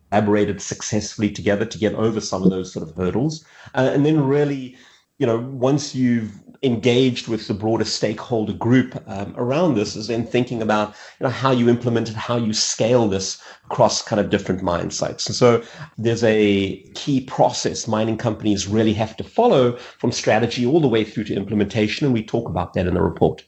collaborated 0.09 0.61
successfully 0.61 1.29
together 1.29 1.65
to 1.65 1.77
get 1.77 1.93
over 1.95 2.19
some 2.19 2.43
of 2.43 2.49
those 2.49 2.71
sort 2.71 2.87
of 2.87 2.95
hurdles 2.95 3.45
uh, 3.75 3.91
and 3.93 4.05
then 4.05 4.23
really 4.23 4.75
you 5.17 5.25
know 5.25 5.37
once 5.37 5.95
you've 5.95 6.31
engaged 6.63 7.27
with 7.27 7.47
the 7.47 7.53
broader 7.53 7.85
stakeholder 7.85 8.53
group 8.53 9.01
um, 9.07 9.33
around 9.37 9.75
this 9.75 9.95
is 9.95 10.07
then 10.07 10.25
thinking 10.25 10.61
about 10.61 10.89
you 11.19 11.23
know 11.23 11.29
how 11.29 11.51
you 11.51 11.69
implement 11.69 12.09
it, 12.09 12.15
how 12.15 12.35
you 12.35 12.53
scale 12.53 13.07
this 13.07 13.41
across 13.65 14.01
kind 14.01 14.19
of 14.19 14.29
different 14.29 14.63
mine 14.63 14.89
sites. 14.89 15.27
And 15.27 15.35
so 15.35 15.63
there's 15.97 16.23
a 16.23 16.77
key 16.95 17.21
process 17.21 17.87
mining 17.87 18.17
companies 18.17 18.67
really 18.67 18.93
have 18.93 19.15
to 19.17 19.23
follow 19.23 19.77
from 19.77 20.11
strategy 20.11 20.65
all 20.65 20.81
the 20.81 20.87
way 20.87 21.03
through 21.03 21.25
to 21.25 21.35
implementation, 21.35 22.05
and 22.05 22.13
we 22.13 22.23
talk 22.23 22.49
about 22.49 22.73
that 22.73 22.87
in 22.87 22.93
the 22.93 23.01
report. 23.01 23.43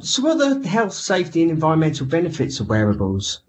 So, 0.00 0.22
what 0.22 0.40
are 0.40 0.54
the 0.54 0.68
health, 0.68 0.94
safety, 0.94 1.42
and 1.42 1.50
environmental 1.50 2.06
benefits 2.06 2.60
of 2.60 2.68
wearables? 2.68 3.40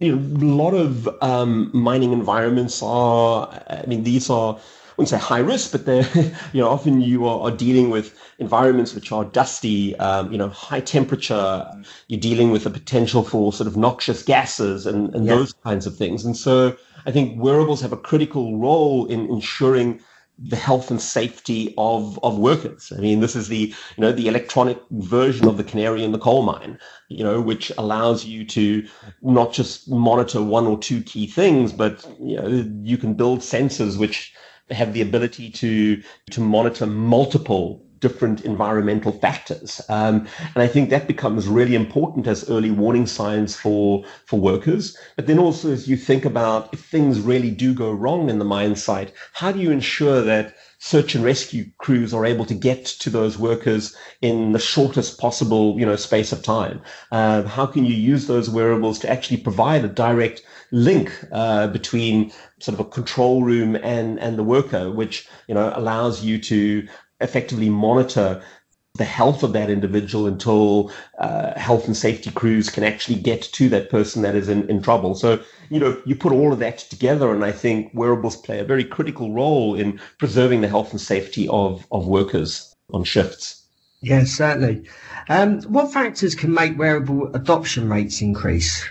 You 0.00 0.16
know, 0.16 0.18
a 0.18 0.44
lot 0.44 0.72
of 0.72 1.08
um, 1.22 1.70
mining 1.74 2.12
environments 2.12 2.82
are, 2.82 3.48
I 3.68 3.84
mean, 3.86 4.02
these 4.02 4.30
are, 4.30 4.54
I 4.54 4.92
wouldn't 4.96 5.10
say 5.10 5.18
high 5.18 5.40
risk, 5.40 5.72
but 5.72 5.84
they're, 5.84 6.08
you 6.52 6.60
know, 6.60 6.68
often 6.68 7.02
you 7.02 7.26
are, 7.26 7.42
are 7.42 7.56
dealing 7.56 7.90
with 7.90 8.18
environments 8.38 8.94
which 8.94 9.12
are 9.12 9.24
dusty, 9.24 9.94
um, 9.96 10.32
you 10.32 10.38
know, 10.38 10.48
high 10.48 10.80
temperature. 10.80 11.70
You're 12.08 12.20
dealing 12.20 12.50
with 12.50 12.64
the 12.64 12.70
potential 12.70 13.22
for 13.22 13.52
sort 13.52 13.66
of 13.66 13.76
noxious 13.76 14.22
gases 14.22 14.86
and, 14.86 15.14
and 15.14 15.26
yeah. 15.26 15.34
those 15.34 15.52
kinds 15.52 15.86
of 15.86 15.96
things. 15.96 16.24
And 16.24 16.36
so 16.36 16.76
I 17.04 17.12
think 17.12 17.40
wearables 17.40 17.82
have 17.82 17.92
a 17.92 17.98
critical 17.98 18.58
role 18.58 19.04
in 19.06 19.28
ensuring 19.28 20.00
the 20.42 20.56
health 20.56 20.90
and 20.90 21.00
safety 21.00 21.74
of, 21.76 22.18
of 22.22 22.38
workers. 22.38 22.92
I 22.96 23.00
mean, 23.00 23.20
this 23.20 23.36
is 23.36 23.48
the, 23.48 23.74
you 23.96 24.00
know, 24.00 24.12
the 24.12 24.28
electronic 24.28 24.78
version 24.90 25.46
of 25.46 25.56
the 25.56 25.64
canary 25.64 26.02
in 26.02 26.12
the 26.12 26.18
coal 26.18 26.42
mine, 26.42 26.78
you 27.08 27.22
know, 27.22 27.40
which 27.40 27.70
allows 27.76 28.24
you 28.24 28.46
to 28.46 28.86
not 29.22 29.52
just 29.52 29.90
monitor 29.90 30.42
one 30.42 30.66
or 30.66 30.78
two 30.78 31.02
key 31.02 31.26
things, 31.26 31.72
but, 31.72 32.06
you 32.18 32.36
know, 32.36 32.64
you 32.82 32.96
can 32.96 33.14
build 33.14 33.40
sensors 33.40 33.98
which 33.98 34.32
have 34.70 34.92
the 34.94 35.02
ability 35.02 35.50
to, 35.50 36.02
to 36.30 36.40
monitor 36.40 36.86
multiple 36.86 37.84
different 38.00 38.44
environmental 38.44 39.12
factors. 39.12 39.80
Um, 39.88 40.26
and 40.54 40.62
I 40.62 40.66
think 40.66 40.90
that 40.90 41.06
becomes 41.06 41.48
really 41.48 41.74
important 41.74 42.26
as 42.26 42.48
early 42.50 42.70
warning 42.70 43.06
signs 43.06 43.56
for, 43.56 44.04
for 44.26 44.40
workers. 44.40 44.96
But 45.16 45.26
then 45.26 45.38
also 45.38 45.70
as 45.72 45.88
you 45.88 45.96
think 45.96 46.24
about 46.24 46.72
if 46.72 46.84
things 46.84 47.20
really 47.20 47.50
do 47.50 47.74
go 47.74 47.92
wrong 47.92 48.30
in 48.30 48.38
the 48.38 48.44
mine 48.44 48.76
site, 48.76 49.12
how 49.32 49.52
do 49.52 49.60
you 49.60 49.70
ensure 49.70 50.22
that 50.22 50.54
search 50.78 51.14
and 51.14 51.22
rescue 51.22 51.66
crews 51.76 52.14
are 52.14 52.24
able 52.24 52.46
to 52.46 52.54
get 52.54 52.86
to 52.86 53.10
those 53.10 53.38
workers 53.38 53.94
in 54.22 54.52
the 54.52 54.58
shortest 54.58 55.20
possible, 55.20 55.78
you 55.78 55.84
know, 55.84 55.96
space 55.96 56.32
of 56.32 56.42
time? 56.42 56.80
Uh, 57.12 57.42
how 57.42 57.66
can 57.66 57.84
you 57.84 57.94
use 57.94 58.26
those 58.26 58.48
wearables 58.48 58.98
to 58.98 59.10
actually 59.10 59.36
provide 59.36 59.84
a 59.84 59.88
direct 59.88 60.42
link 60.72 61.12
uh, 61.32 61.66
between 61.66 62.32
sort 62.60 62.78
of 62.78 62.86
a 62.86 62.88
control 62.90 63.42
room 63.42 63.76
and 63.76 64.18
and 64.20 64.38
the 64.38 64.44
worker, 64.44 64.90
which 64.90 65.28
you 65.48 65.54
know 65.54 65.72
allows 65.74 66.24
you 66.24 66.38
to 66.38 66.86
effectively 67.20 67.68
monitor 67.68 68.42
the 68.94 69.04
health 69.04 69.42
of 69.42 69.52
that 69.52 69.70
individual 69.70 70.26
until 70.26 70.92
uh, 71.18 71.58
health 71.58 71.86
and 71.86 71.96
safety 71.96 72.30
crews 72.30 72.68
can 72.68 72.82
actually 72.82 73.18
get 73.18 73.42
to 73.42 73.68
that 73.68 73.88
person 73.88 74.22
that 74.22 74.34
is 74.34 74.48
in, 74.48 74.68
in 74.68 74.82
trouble. 74.82 75.14
So, 75.14 75.40
you 75.68 75.78
know, 75.78 76.00
you 76.04 76.16
put 76.16 76.32
all 76.32 76.52
of 76.52 76.58
that 76.58 76.78
together, 76.78 77.32
and 77.32 77.44
I 77.44 77.52
think 77.52 77.92
wearables 77.94 78.36
play 78.36 78.58
a 78.58 78.64
very 78.64 78.84
critical 78.84 79.32
role 79.32 79.74
in 79.74 80.00
preserving 80.18 80.60
the 80.60 80.68
health 80.68 80.90
and 80.90 81.00
safety 81.00 81.48
of, 81.48 81.86
of 81.92 82.08
workers 82.08 82.74
on 82.92 83.04
shifts. 83.04 83.64
Yes, 84.02 84.30
certainly. 84.30 84.88
Um, 85.28 85.60
what 85.62 85.92
factors 85.92 86.34
can 86.34 86.52
make 86.52 86.78
wearable 86.78 87.34
adoption 87.34 87.88
rates 87.88 88.20
increase? 88.20 88.84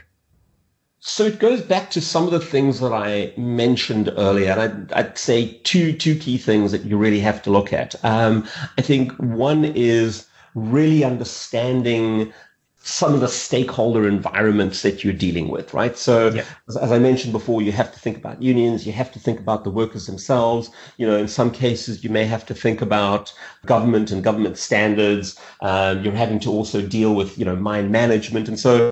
So 1.02 1.24
it 1.26 1.40
goes 1.40 1.62
back 1.62 1.90
to 1.92 2.02
some 2.02 2.26
of 2.26 2.32
the 2.32 2.40
things 2.40 2.82
that 2.82 2.92
I 2.92 3.34
mentioned 3.38 4.12
earlier. 4.18 4.52
And 4.52 4.62
I'd, 4.62 4.94
I'd 4.94 5.18
say 5.18 5.60
two 5.64 5.94
two 5.94 6.16
key 6.16 6.38
things 6.38 6.72
that 6.72 6.84
you 6.84 6.98
really 6.98 7.22
have 7.22 7.42
to 7.44 7.52
look 7.52 7.72
at. 7.72 7.96
Um, 8.04 8.48
I 8.78 8.82
think 8.82 9.14
one 9.14 9.64
is 9.64 10.28
really 10.56 11.04
understanding 11.04 12.34
some 12.82 13.14
of 13.14 13.20
the 13.20 13.28
stakeholder 13.28 14.08
environments 14.08 14.82
that 14.82 15.04
you're 15.04 15.14
dealing 15.14 15.50
with, 15.50 15.74
right? 15.74 15.98
So, 15.98 16.30
yeah. 16.30 16.46
as, 16.68 16.78
as, 16.78 16.92
I 16.92 16.98
mentioned 16.98 17.34
before, 17.34 17.62
you 17.62 17.72
have 17.74 17.92
to 17.92 18.00
think 18.00 18.18
about 18.18 18.42
unions, 18.42 18.88
you 18.88 18.94
have 18.94 19.12
to 19.12 19.20
think 19.20 19.40
about 19.40 19.64
the 19.64 19.70
workers 19.70 20.08
themselves. 20.08 20.72
You 20.98 21.06
know, 21.06 21.18
in 21.18 21.28
some 21.28 21.52
cases, 21.52 22.04
you 22.04 22.10
may 22.10 22.26
have 22.26 22.46
to 22.48 22.56
think 22.56 22.82
about 22.82 23.34
government 23.66 24.12
and 24.12 24.24
government 24.24 24.58
standards. 24.58 25.40
Um, 25.62 26.04
you're 26.04 26.14
having 26.14 26.40
to 26.42 26.50
also 26.50 26.82
deal 26.82 27.14
with, 27.16 27.38
you 27.38 27.46
know, 27.46 27.56
mine 27.56 27.92
management. 27.92 28.48
And 28.48 28.58
so, 28.58 28.92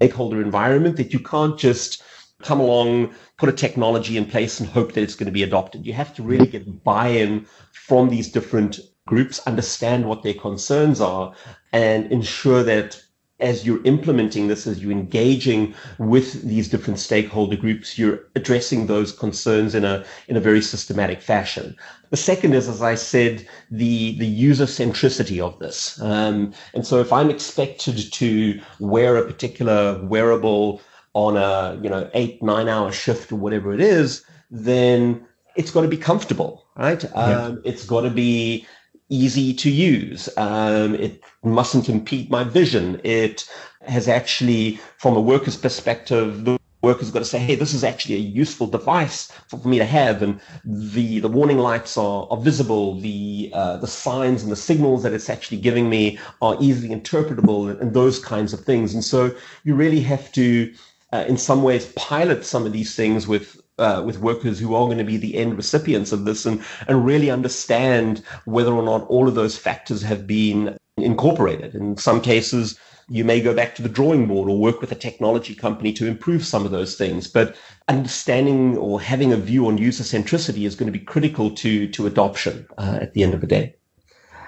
stakeholder 0.00 0.40
environment 0.40 0.96
that 0.96 1.12
you 1.12 1.18
can't 1.18 1.58
just 1.58 2.02
come 2.42 2.58
along, 2.58 3.14
put 3.36 3.50
a 3.50 3.52
technology 3.52 4.16
in 4.16 4.24
place 4.24 4.58
and 4.58 4.66
hope 4.66 4.92
that 4.92 5.02
it's 5.02 5.14
going 5.14 5.26
to 5.26 5.32
be 5.32 5.42
adopted. 5.42 5.84
You 5.84 5.92
have 5.92 6.14
to 6.14 6.22
really 6.22 6.46
get 6.46 6.82
buy-in 6.82 7.44
from 7.72 8.08
these 8.08 8.32
different 8.32 8.80
groups, 9.06 9.46
understand 9.46 10.06
what 10.08 10.22
their 10.22 10.32
concerns 10.32 11.02
are, 11.02 11.34
and 11.74 12.10
ensure 12.10 12.62
that 12.62 12.98
as 13.40 13.66
you're 13.66 13.82
implementing 13.84 14.48
this, 14.48 14.66
as 14.66 14.82
you're 14.82 14.92
engaging 14.92 15.74
with 15.98 16.42
these 16.42 16.68
different 16.68 16.98
stakeholder 16.98 17.56
groups, 17.56 17.98
you're 17.98 18.20
addressing 18.36 18.86
those 18.86 19.12
concerns 19.12 19.74
in 19.74 19.84
a 19.84 20.04
in 20.28 20.36
a 20.36 20.40
very 20.40 20.62
systematic 20.62 21.20
fashion. 21.20 21.76
The 22.10 22.16
second 22.16 22.54
is, 22.54 22.68
as 22.68 22.82
I 22.82 22.94
said, 22.94 23.46
the 23.70 24.18
the 24.18 24.26
user 24.26 24.66
centricity 24.66 25.40
of 25.40 25.58
this. 25.58 26.00
Um, 26.00 26.52
and 26.74 26.86
so, 26.86 27.00
if 27.00 27.12
I'm 27.12 27.30
expected 27.30 28.12
to 28.12 28.60
wear 28.78 29.16
a 29.16 29.26
particular 29.26 30.00
wearable 30.04 30.80
on 31.14 31.36
a 31.36 31.78
you 31.82 31.88
know 31.88 32.10
eight 32.14 32.42
nine 32.42 32.68
hour 32.68 32.92
shift 32.92 33.32
or 33.32 33.36
whatever 33.36 33.72
it 33.72 33.80
is, 33.80 34.24
then 34.50 35.26
it's 35.56 35.70
got 35.70 35.82
to 35.82 35.88
be 35.88 35.96
comfortable, 35.96 36.64
right? 36.76 37.02
Yeah. 37.02 37.10
Um, 37.10 37.62
it's 37.64 37.84
got 37.84 38.02
to 38.02 38.10
be 38.10 38.66
easy 39.10 39.52
to 39.52 39.70
use. 39.70 40.28
Um, 40.36 40.94
it 40.94 41.22
mustn't 41.42 41.88
impede 41.88 42.30
my 42.30 42.44
vision. 42.44 43.00
It 43.04 43.48
has 43.86 44.08
actually, 44.08 44.80
from 44.98 45.16
a 45.16 45.20
worker's 45.20 45.56
perspective, 45.56 46.44
the 46.44 46.58
worker's 46.82 47.10
got 47.10 47.18
to 47.18 47.24
say, 47.24 47.38
hey, 47.38 47.54
this 47.54 47.74
is 47.74 47.84
actually 47.84 48.14
a 48.14 48.18
useful 48.18 48.66
device 48.66 49.30
for, 49.48 49.58
me 49.68 49.78
to 49.78 49.84
have. 49.84 50.22
And 50.22 50.40
the, 50.64 51.18
the 51.18 51.28
warning 51.28 51.58
lights 51.58 51.98
are, 51.98 52.26
are 52.30 52.38
visible. 52.38 52.98
The, 53.00 53.50
uh, 53.52 53.76
the 53.78 53.86
signs 53.86 54.42
and 54.42 54.50
the 54.50 54.56
signals 54.56 55.02
that 55.02 55.12
it's 55.12 55.28
actually 55.28 55.58
giving 55.58 55.90
me 55.90 56.18
are 56.40 56.56
easily 56.60 56.94
interpretable 56.94 57.70
and, 57.70 57.78
and 57.80 57.94
those 57.94 58.18
kinds 58.18 58.52
of 58.52 58.60
things. 58.60 58.94
And 58.94 59.04
so 59.04 59.34
you 59.64 59.74
really 59.74 60.00
have 60.00 60.32
to, 60.32 60.72
uh, 61.12 61.24
in 61.28 61.36
some 61.36 61.62
ways, 61.62 61.92
pilot 61.96 62.46
some 62.46 62.64
of 62.64 62.72
these 62.72 62.94
things 62.94 63.26
with 63.26 63.59
uh, 63.80 64.02
with 64.02 64.20
workers 64.20 64.58
who 64.58 64.74
are 64.74 64.86
going 64.86 64.98
to 64.98 65.04
be 65.04 65.16
the 65.16 65.36
end 65.36 65.56
recipients 65.56 66.12
of 66.12 66.24
this 66.24 66.46
and, 66.46 66.62
and 66.86 67.04
really 67.04 67.30
understand 67.30 68.22
whether 68.44 68.72
or 68.72 68.82
not 68.82 69.06
all 69.08 69.26
of 69.26 69.34
those 69.34 69.56
factors 69.56 70.02
have 70.02 70.26
been 70.26 70.76
incorporated. 70.96 71.74
In 71.74 71.96
some 71.96 72.20
cases, 72.20 72.78
you 73.08 73.24
may 73.24 73.40
go 73.40 73.52
back 73.52 73.74
to 73.74 73.82
the 73.82 73.88
drawing 73.88 74.26
board 74.26 74.48
or 74.48 74.58
work 74.58 74.80
with 74.80 74.92
a 74.92 74.94
technology 74.94 75.54
company 75.54 75.92
to 75.94 76.06
improve 76.06 76.44
some 76.44 76.64
of 76.64 76.70
those 76.70 76.94
things. 76.94 77.26
But 77.26 77.56
understanding 77.88 78.76
or 78.76 79.00
having 79.00 79.32
a 79.32 79.36
view 79.36 79.66
on 79.66 79.78
user 79.78 80.04
centricity 80.04 80.64
is 80.64 80.76
going 80.76 80.92
to 80.92 80.96
be 80.96 81.04
critical 81.04 81.50
to, 81.56 81.88
to 81.88 82.06
adoption 82.06 82.66
uh, 82.78 82.98
at 83.00 83.14
the 83.14 83.24
end 83.24 83.34
of 83.34 83.40
the 83.40 83.48
day. 83.48 83.74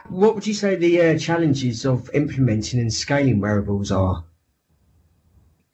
What 0.08 0.34
would 0.34 0.46
you 0.46 0.54
say 0.54 0.76
the 0.76 1.00
uh, 1.00 1.18
challenges 1.18 1.84
of 1.86 2.10
implementing 2.14 2.80
and 2.80 2.92
scaling 2.92 3.40
wearables 3.40 3.90
are? 3.90 4.24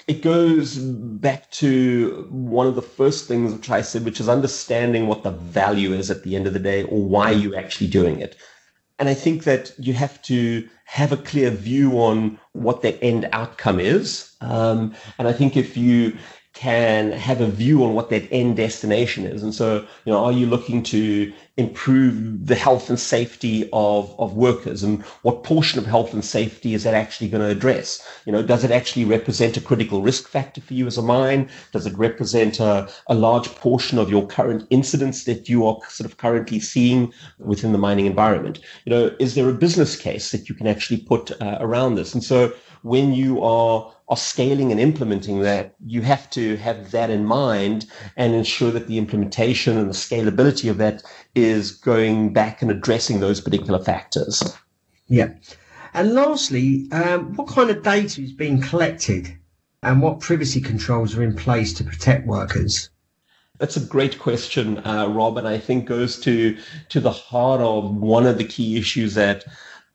It 0.08 0.22
goes 0.22 0.78
back 0.78 1.50
to 1.50 2.26
one 2.30 2.66
of 2.66 2.74
the 2.74 2.82
first 2.82 3.28
things 3.28 3.52
which 3.52 3.70
I 3.70 3.82
said, 3.82 4.06
which 4.06 4.20
is 4.20 4.28
understanding 4.28 5.06
what 5.06 5.22
the 5.22 5.32
value 5.32 5.92
is 5.92 6.10
at 6.10 6.22
the 6.22 6.34
end 6.34 6.46
of 6.46 6.54
the 6.54 6.58
day 6.58 6.84
or 6.84 7.04
why 7.04 7.30
you're 7.30 7.58
actually 7.58 7.88
doing 7.88 8.20
it. 8.20 8.34
And 8.98 9.08
I 9.08 9.14
think 9.14 9.44
that 9.44 9.72
you 9.78 9.92
have 9.92 10.20
to 10.22 10.66
have 10.86 11.12
a 11.12 11.18
clear 11.18 11.50
view 11.50 11.98
on 12.00 12.40
what 12.52 12.80
the 12.80 13.00
end 13.04 13.28
outcome 13.32 13.78
is. 13.78 14.34
Um, 14.40 14.94
and 15.18 15.28
I 15.28 15.32
think 15.34 15.56
if 15.56 15.76
you 15.76 16.16
can 16.58 17.12
have 17.12 17.40
a 17.40 17.46
view 17.46 17.84
on 17.84 17.94
what 17.94 18.10
that 18.10 18.26
end 18.32 18.56
destination 18.56 19.24
is. 19.24 19.44
And 19.44 19.54
so, 19.54 19.86
you 20.04 20.12
know, 20.12 20.24
are 20.24 20.32
you 20.32 20.44
looking 20.44 20.82
to 20.84 21.32
improve 21.56 22.46
the 22.48 22.56
health 22.56 22.90
and 22.90 22.98
safety 22.98 23.68
of, 23.72 24.12
of 24.18 24.34
workers 24.34 24.82
and 24.82 25.02
what 25.22 25.44
portion 25.44 25.78
of 25.78 25.86
health 25.86 26.12
and 26.12 26.24
safety 26.24 26.74
is 26.74 26.82
that 26.82 26.94
actually 26.94 27.28
going 27.28 27.44
to 27.44 27.48
address? 27.48 28.04
You 28.26 28.32
know, 28.32 28.42
does 28.42 28.64
it 28.64 28.72
actually 28.72 29.04
represent 29.04 29.56
a 29.56 29.60
critical 29.60 30.02
risk 30.02 30.28
factor 30.28 30.60
for 30.60 30.74
you 30.74 30.88
as 30.88 30.98
a 30.98 31.02
mine? 31.02 31.48
Does 31.72 31.86
it 31.86 31.96
represent 31.96 32.58
a, 32.58 32.88
a 33.06 33.14
large 33.14 33.54
portion 33.54 33.96
of 33.96 34.10
your 34.10 34.26
current 34.26 34.66
incidents 34.68 35.22
that 35.24 35.48
you 35.48 35.64
are 35.64 35.78
sort 35.88 36.10
of 36.10 36.16
currently 36.16 36.58
seeing 36.58 37.12
within 37.38 37.70
the 37.70 37.78
mining 37.78 38.06
environment? 38.06 38.58
You 38.84 38.90
know, 38.90 39.16
is 39.20 39.36
there 39.36 39.48
a 39.48 39.54
business 39.54 39.94
case 39.94 40.32
that 40.32 40.48
you 40.48 40.56
can 40.56 40.66
actually 40.66 41.02
put 41.02 41.30
uh, 41.40 41.58
around 41.60 41.94
this? 41.94 42.14
And 42.14 42.24
so 42.24 42.52
when 42.82 43.12
you 43.12 43.42
are 43.42 43.92
are 44.08 44.16
scaling 44.16 44.70
and 44.70 44.80
implementing 44.80 45.40
that, 45.40 45.74
you 45.84 46.00
have 46.00 46.30
to 46.30 46.56
have 46.56 46.92
that 46.92 47.10
in 47.10 47.24
mind 47.26 47.86
and 48.16 48.34
ensure 48.34 48.70
that 48.70 48.86
the 48.86 48.96
implementation 48.96 49.76
and 49.76 49.88
the 49.90 49.94
scalability 49.94 50.70
of 50.70 50.78
that 50.78 51.02
is 51.34 51.72
going 51.72 52.32
back 52.32 52.62
and 52.62 52.70
addressing 52.70 53.20
those 53.20 53.40
particular 53.40 53.78
factors. 53.78 54.42
Yeah. 55.08 55.34
And 55.92 56.14
lastly, 56.14 56.88
um, 56.90 57.34
what 57.34 57.48
kind 57.48 57.68
of 57.68 57.82
data 57.82 58.22
is 58.22 58.32
being 58.32 58.62
collected 58.62 59.36
and 59.82 60.00
what 60.00 60.20
privacy 60.20 60.60
controls 60.60 61.16
are 61.16 61.22
in 61.22 61.34
place 61.34 61.74
to 61.74 61.84
protect 61.84 62.26
workers? 62.26 62.88
That's 63.58 63.76
a 63.76 63.80
great 63.80 64.18
question, 64.18 64.78
uh, 64.86 65.08
Rob, 65.08 65.36
and 65.36 65.48
I 65.48 65.58
think 65.58 65.86
goes 65.86 66.18
to 66.20 66.56
to 66.90 67.00
the 67.00 67.10
heart 67.10 67.60
of 67.60 67.94
one 67.96 68.26
of 68.26 68.38
the 68.38 68.44
key 68.44 68.78
issues 68.78 69.14
that 69.14 69.44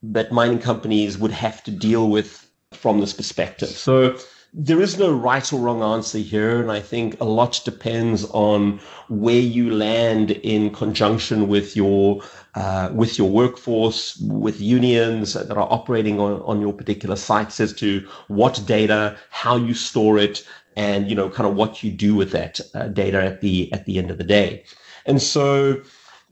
that 0.04 0.32
mining 0.32 0.60
companies 0.60 1.18
would 1.18 1.32
have 1.32 1.64
to 1.64 1.72
deal 1.72 2.10
with 2.10 2.43
from 2.84 3.00
this 3.00 3.14
perspective. 3.14 3.70
So 3.70 4.18
there 4.54 4.82
is 4.82 5.00
no 5.00 5.10
right 5.30 5.54
or 5.54 5.60
wrong 5.62 5.82
answer 5.82 6.18
here. 6.18 6.62
And 6.62 6.70
I 6.70 6.82
think 6.82 7.20
a 7.22 7.24
lot 7.40 7.62
depends 7.64 8.26
on 8.32 8.82
where 9.08 9.46
you 9.58 9.74
land 9.74 10.32
in 10.32 10.70
conjunction 10.72 11.48
with 11.48 11.78
your 11.78 12.22
uh, 12.56 12.90
with 12.94 13.18
your 13.18 13.30
workforce, 13.30 14.18
with 14.18 14.60
unions 14.60 15.34
that 15.34 15.58
are 15.58 15.72
operating 15.78 16.20
on, 16.20 16.42
on 16.42 16.60
your 16.60 16.74
particular 16.74 17.16
sites 17.16 17.60
as 17.62 17.72
to 17.74 18.06
what 18.28 18.62
data, 18.68 19.16
how 19.30 19.56
you 19.56 19.74
store 19.74 20.20
it, 20.20 20.46
and 20.76 21.10
you 21.10 21.16
know 21.16 21.30
kind 21.30 21.48
of 21.50 21.56
what 21.56 21.84
you 21.84 21.90
do 21.90 22.14
with 22.14 22.32
that 22.32 22.60
uh, 22.76 22.90
data 22.90 23.20
at 23.24 23.40
the 23.40 23.72
at 23.72 23.86
the 23.86 23.98
end 23.98 24.12
of 24.12 24.18
the 24.18 24.30
day. 24.40 24.66
And 25.06 25.22
so 25.22 25.82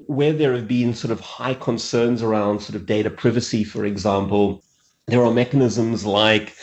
where 0.08 0.34
there 0.34 0.54
have 0.54 0.68
been 0.68 0.94
sort 0.94 1.12
of 1.12 1.22
high 1.22 1.54
concerns 1.54 2.22
around 2.22 2.60
sort 2.60 2.76
of 2.76 2.86
data 2.86 3.10
privacy, 3.10 3.64
for 3.64 3.86
example, 3.86 4.62
there 5.12 5.24
are 5.26 5.32
mechanisms 5.32 6.06
like 6.06 6.56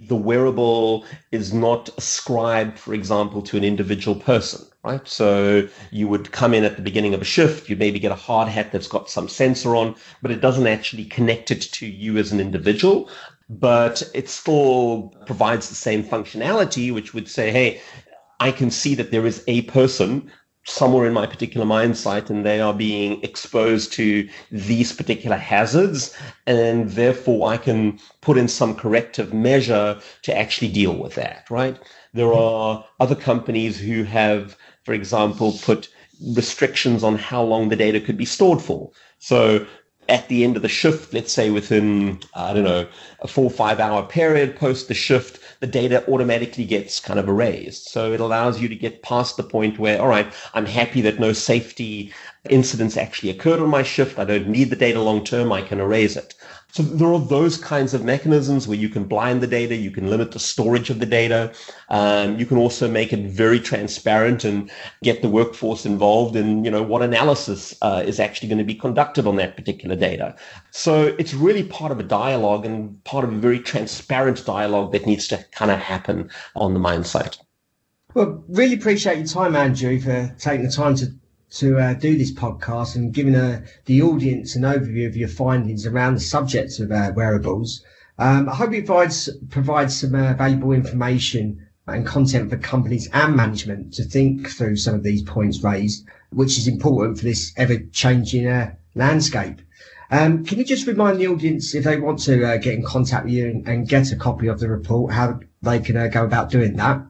the 0.00 0.16
wearable 0.16 1.06
is 1.30 1.54
not 1.54 1.88
ascribed, 1.96 2.76
for 2.76 2.94
example, 2.94 3.40
to 3.42 3.56
an 3.56 3.62
individual 3.62 4.16
person, 4.18 4.60
right? 4.82 5.06
So 5.06 5.68
you 5.92 6.08
would 6.08 6.32
come 6.32 6.52
in 6.52 6.64
at 6.64 6.74
the 6.74 6.82
beginning 6.82 7.14
of 7.14 7.22
a 7.22 7.24
shift, 7.24 7.70
you 7.70 7.76
maybe 7.76 8.00
get 8.00 8.10
a 8.10 8.16
hard 8.16 8.48
hat 8.48 8.72
that's 8.72 8.88
got 8.88 9.08
some 9.08 9.28
sensor 9.28 9.76
on, 9.76 9.94
but 10.20 10.32
it 10.32 10.40
doesn't 10.40 10.66
actually 10.66 11.04
connect 11.04 11.52
it 11.52 11.60
to 11.60 11.86
you 11.86 12.18
as 12.18 12.32
an 12.32 12.40
individual. 12.40 13.08
But 13.48 14.02
it 14.14 14.28
still 14.28 15.14
provides 15.26 15.68
the 15.68 15.76
same 15.76 16.02
functionality, 16.02 16.92
which 16.92 17.14
would 17.14 17.28
say, 17.28 17.52
hey, 17.52 17.80
I 18.40 18.50
can 18.50 18.72
see 18.72 18.96
that 18.96 19.12
there 19.12 19.26
is 19.26 19.44
a 19.46 19.62
person 19.62 20.28
somewhere 20.64 21.06
in 21.06 21.12
my 21.12 21.26
particular 21.26 21.66
mind 21.66 21.96
site 21.96 22.30
and 22.30 22.46
they 22.46 22.60
are 22.60 22.72
being 22.72 23.22
exposed 23.22 23.92
to 23.92 24.28
these 24.50 24.92
particular 24.92 25.36
hazards 25.36 26.16
and 26.46 26.90
therefore 26.90 27.48
I 27.48 27.56
can 27.56 27.98
put 28.20 28.38
in 28.38 28.46
some 28.46 28.76
corrective 28.76 29.32
measure 29.32 30.00
to 30.22 30.36
actually 30.36 30.68
deal 30.68 30.96
with 30.96 31.14
that, 31.16 31.50
right? 31.50 31.78
There 32.14 32.26
mm-hmm. 32.26 32.38
are 32.38 32.84
other 33.00 33.16
companies 33.16 33.78
who 33.78 34.04
have, 34.04 34.56
for 34.84 34.92
example, 34.92 35.58
put 35.62 35.88
restrictions 36.36 37.02
on 37.02 37.18
how 37.18 37.42
long 37.42 37.68
the 37.68 37.76
data 37.76 38.00
could 38.00 38.16
be 38.16 38.24
stored 38.24 38.62
for. 38.62 38.92
So 39.18 39.66
at 40.08 40.28
the 40.28 40.44
end 40.44 40.56
of 40.56 40.62
the 40.62 40.68
shift, 40.68 41.12
let's 41.12 41.32
say 41.32 41.50
within, 41.50 42.20
I 42.34 42.52
don't 42.52 42.64
know, 42.64 42.86
a 43.20 43.28
four 43.28 43.44
or 43.44 43.50
five 43.50 43.80
hour 43.80 44.02
period 44.04 44.56
post 44.56 44.88
the 44.88 44.94
shift, 44.94 45.38
the 45.62 45.68
data 45.68 46.04
automatically 46.10 46.64
gets 46.64 46.98
kind 46.98 47.20
of 47.20 47.28
erased. 47.28 47.88
So 47.88 48.12
it 48.12 48.18
allows 48.18 48.60
you 48.60 48.68
to 48.68 48.74
get 48.74 49.02
past 49.02 49.36
the 49.36 49.44
point 49.44 49.78
where, 49.78 50.02
all 50.02 50.08
right, 50.08 50.26
I'm 50.54 50.66
happy 50.66 51.00
that 51.02 51.20
no 51.20 51.32
safety 51.32 52.12
incidents 52.50 52.96
actually 52.96 53.30
occurred 53.30 53.60
on 53.60 53.68
my 53.68 53.82
shift. 53.82 54.18
I 54.18 54.24
don't 54.24 54.48
need 54.48 54.70
the 54.70 54.76
data 54.76 55.00
long 55.00 55.24
term. 55.24 55.52
I 55.52 55.62
can 55.62 55.80
erase 55.80 56.16
it. 56.16 56.34
So 56.72 56.82
there 56.82 57.12
are 57.12 57.20
those 57.20 57.58
kinds 57.58 57.92
of 57.92 58.02
mechanisms 58.02 58.66
where 58.66 58.78
you 58.78 58.88
can 58.88 59.04
blind 59.04 59.42
the 59.42 59.46
data, 59.46 59.76
you 59.76 59.90
can 59.90 60.08
limit 60.08 60.32
the 60.32 60.38
storage 60.38 60.88
of 60.88 61.00
the 61.00 61.06
data. 61.06 61.52
Um, 61.90 62.38
you 62.38 62.46
can 62.46 62.56
also 62.56 62.88
make 62.88 63.12
it 63.12 63.26
very 63.26 63.60
transparent 63.60 64.42
and 64.42 64.70
get 65.02 65.20
the 65.20 65.28
workforce 65.28 65.84
involved 65.84 66.34
in, 66.34 66.64
you 66.64 66.70
know, 66.70 66.82
what 66.82 67.02
analysis 67.02 67.76
uh, 67.82 68.02
is 68.06 68.18
actually 68.18 68.48
going 68.48 68.56
to 68.58 68.64
be 68.64 68.74
conducted 68.74 69.26
on 69.26 69.36
that 69.36 69.54
particular 69.54 69.94
data. 69.94 70.34
So 70.70 71.14
it's 71.18 71.34
really 71.34 71.62
part 71.64 71.92
of 71.92 72.00
a 72.00 72.04
dialogue 72.04 72.64
and 72.64 73.04
part 73.04 73.24
of 73.24 73.34
a 73.34 73.36
very 73.36 73.60
transparent 73.60 74.46
dialogue 74.46 74.92
that 74.92 75.04
needs 75.04 75.28
to 75.28 75.44
kind 75.52 75.70
of 75.70 75.78
happen 75.78 76.30
on 76.56 76.72
the 76.72 76.80
mine 76.80 77.04
site. 77.04 77.36
Well, 78.14 78.42
really 78.48 78.74
appreciate 78.74 79.18
your 79.18 79.26
time, 79.26 79.56
Andrew, 79.56 80.00
for 80.00 80.34
taking 80.38 80.64
the 80.64 80.72
time 80.72 80.94
to 80.96 81.12
to 81.52 81.78
uh, 81.78 81.94
do 81.94 82.16
this 82.16 82.32
podcast 82.32 82.96
and 82.96 83.12
giving 83.12 83.34
uh, 83.34 83.60
the 83.84 84.02
audience 84.02 84.56
an 84.56 84.62
overview 84.62 85.06
of 85.06 85.16
your 85.16 85.28
findings 85.28 85.86
around 85.86 86.14
the 86.14 86.20
subject 86.20 86.78
of 86.80 86.90
uh, 86.90 87.12
wearables. 87.14 87.84
Um, 88.18 88.48
I 88.48 88.54
hope 88.54 88.72
it 88.72 88.86
provides, 88.86 89.28
provides 89.50 90.00
some 90.00 90.14
uh, 90.14 90.34
valuable 90.34 90.72
information 90.72 91.66
and 91.86 92.06
content 92.06 92.50
for 92.50 92.56
companies 92.56 93.08
and 93.12 93.36
management 93.36 93.92
to 93.94 94.04
think 94.04 94.48
through 94.48 94.76
some 94.76 94.94
of 94.94 95.02
these 95.02 95.22
points 95.22 95.62
raised, 95.62 96.06
which 96.30 96.56
is 96.56 96.68
important 96.68 97.18
for 97.18 97.24
this 97.24 97.52
ever 97.56 97.78
changing 97.92 98.46
uh, 98.46 98.74
landscape. 98.94 99.60
Um, 100.10 100.44
can 100.44 100.58
you 100.58 100.64
just 100.64 100.86
remind 100.86 101.18
the 101.18 101.28
audience 101.28 101.74
if 101.74 101.84
they 101.84 101.98
want 101.98 102.18
to 102.20 102.44
uh, 102.44 102.56
get 102.58 102.74
in 102.74 102.82
contact 102.82 103.24
with 103.24 103.34
you 103.34 103.46
and, 103.46 103.66
and, 103.66 103.88
get 103.88 104.12
a 104.12 104.16
copy 104.16 104.46
of 104.46 104.60
the 104.60 104.68
report, 104.68 105.12
how 105.12 105.40
they 105.62 105.80
can 105.80 106.10
go 106.10 106.24
about 106.24 106.50
doing 106.50 106.76
that? 106.76 107.02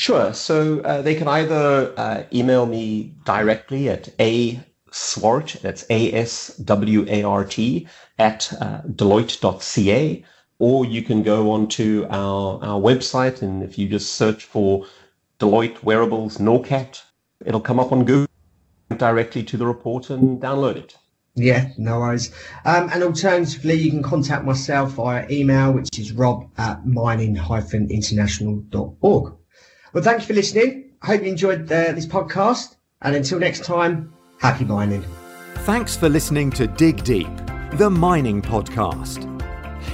Sure. 0.00 0.32
So 0.32 0.80
uh, 0.80 1.02
they 1.02 1.14
can 1.14 1.28
either 1.28 1.92
uh, 1.94 2.22
email 2.32 2.64
me 2.64 3.12
directly 3.26 3.90
at 3.90 4.08
a 4.18 4.58
swart, 4.90 5.56
that's 5.60 5.84
A-S-W-A-R-T, 5.90 7.86
at 8.18 8.52
uh, 8.62 8.80
deloitte.ca, 8.86 10.24
or 10.58 10.86
you 10.86 11.02
can 11.02 11.22
go 11.22 11.50
onto 11.50 12.06
our, 12.08 12.64
our 12.64 12.80
website, 12.80 13.42
and 13.42 13.62
if 13.62 13.76
you 13.76 13.90
just 13.90 14.14
search 14.14 14.46
for 14.46 14.86
Deloitte 15.38 15.82
Wearables 15.82 16.38
NORCAT, 16.38 17.02
it'll 17.44 17.60
come 17.60 17.78
up 17.78 17.92
on 17.92 18.06
Google 18.06 18.26
directly 18.96 19.42
to 19.42 19.58
the 19.58 19.66
report 19.66 20.08
and 20.08 20.40
download 20.40 20.76
it. 20.76 20.96
Yeah, 21.34 21.72
no 21.76 21.98
worries. 21.98 22.32
Um, 22.64 22.88
and 22.90 23.02
alternatively, 23.02 23.74
you 23.74 23.90
can 23.90 24.02
contact 24.02 24.46
myself 24.46 24.92
via 24.92 25.26
email, 25.30 25.72
which 25.72 25.98
is 25.98 26.12
rob 26.12 26.50
at 26.56 26.86
mining-international.org. 26.86 29.34
Well, 29.92 30.04
thank 30.04 30.20
you 30.20 30.26
for 30.26 30.34
listening. 30.34 30.90
I 31.02 31.06
hope 31.06 31.22
you 31.22 31.28
enjoyed 31.28 31.62
uh, 31.64 31.92
this 31.92 32.06
podcast. 32.06 32.76
And 33.02 33.16
until 33.16 33.38
next 33.38 33.64
time, 33.64 34.12
happy 34.38 34.64
mining. 34.64 35.04
Thanks 35.64 35.96
for 35.96 36.08
listening 36.08 36.50
to 36.52 36.66
Dig 36.66 37.02
Deep, 37.02 37.28
the 37.72 37.90
mining 37.90 38.40
podcast. 38.40 39.26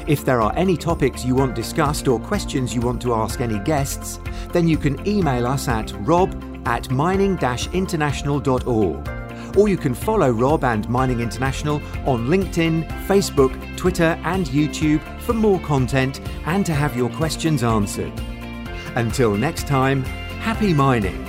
If 0.06 0.24
there 0.24 0.40
are 0.40 0.52
any 0.56 0.76
topics 0.76 1.24
you 1.24 1.35
want 1.35 1.54
discussed 1.54 2.09
or 2.09 2.20
questions 2.20 2.74
you 2.74 2.80
want 2.80 3.00
to 3.02 3.14
ask 3.14 3.40
any 3.40 3.59
guests, 3.61 4.20
then 4.52 4.68
you 4.68 4.76
can 4.76 5.06
email 5.06 5.46
us 5.46 5.68
at 5.68 5.92
rob 6.00 6.30
at 6.66 6.90
mining 6.90 7.38
international.org. 7.72 9.09
Or 9.56 9.68
you 9.68 9.76
can 9.78 9.94
follow 9.94 10.30
Rob 10.30 10.64
and 10.64 10.87
Mining 10.88 11.20
International 11.20 11.76
on 12.04 12.26
LinkedIn, 12.26 12.87
Facebook, 13.06 13.76
Twitter, 13.76 14.20
and 14.24 14.46
YouTube 14.46 15.00
for 15.20 15.32
more 15.32 15.61
content 15.61 16.20
and 16.44 16.66
to 16.66 16.74
have 16.74 16.96
your 16.96 17.09
questions 17.11 17.62
answered. 17.62 18.12
Until 18.96 19.37
next 19.37 19.66
time, 19.66 20.02
happy 20.40 20.72
mining. 20.72 21.25